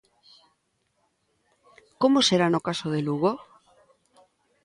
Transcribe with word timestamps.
Como 2.01 2.19
será 2.27 2.47
no 2.49 2.65
caso 2.67 2.87
de 2.93 3.01
Lugo? 3.07 3.31